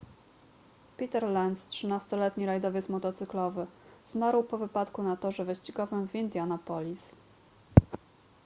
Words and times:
peter 0.97 1.23
lenz 1.29 1.67
13-letni 1.67 2.45
rajdowiec 2.45 2.89
motocyklowy 2.89 3.67
zmarł 4.05 4.43
po 4.43 4.57
wypadku 4.57 5.03
na 5.03 5.17
torze 5.17 5.45
wyścigowym 5.45 6.07
w 6.07 6.15
indianapolis 6.15 7.15